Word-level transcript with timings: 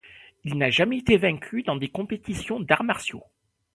Il 0.45 0.57
n'a 0.57 0.71
jamais 0.71 0.97
été 0.97 1.15
vaincu 1.17 1.61
dans 1.61 1.75
des 1.75 1.89
compétitions 1.91 2.59
d'arts 2.59 2.83
martiaux. 2.83 3.23